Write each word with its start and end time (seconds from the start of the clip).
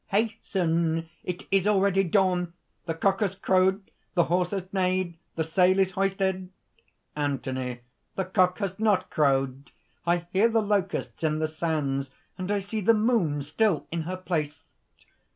"Hasten! 0.07 1.07
it 1.23 1.47
is 1.51 1.67
already 1.67 2.03
dawn. 2.03 2.53
The 2.87 2.95
cock 2.95 3.19
has 3.19 3.35
crowed, 3.35 3.91
the 4.15 4.23
horse 4.23 4.49
has 4.49 4.73
neighed, 4.73 5.19
the 5.35 5.43
sail 5.43 5.77
is 5.77 5.91
hoisted!" 5.91 6.49
ANTHONY. 7.15 7.81
"The 8.15 8.25
cock 8.25 8.57
has 8.57 8.79
not 8.79 9.11
crowed! 9.11 9.69
I 10.07 10.25
hear 10.33 10.49
the 10.49 10.63
locusts 10.63 11.23
in 11.23 11.37
the 11.37 11.47
sands, 11.47 12.09
and 12.35 12.51
I 12.51 12.61
see 12.61 12.81
the 12.81 12.95
moon 12.95 13.43
still 13.43 13.85
in 13.91 14.01
her 14.09 14.17
place." 14.17 14.63